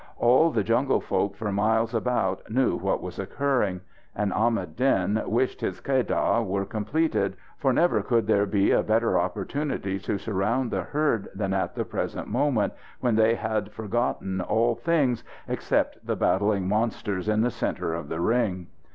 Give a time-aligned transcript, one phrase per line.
[0.17, 3.81] All the jungle folk for miles about knew what was occurring.
[4.15, 9.19] And Ahmad Din wished his keddah were completed, for never could there be a better
[9.19, 14.73] opportunity to surround the herd than at the present moment, when they had forgotten all
[14.73, 18.65] things except the battling monsters in the centre of the ring.